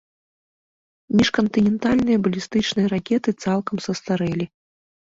Міжкантынентальныя 1.19 2.23
балістычныя 2.25 2.87
ракеты 2.97 3.29
цалкам 3.43 3.75
састарэлі. 3.89 4.45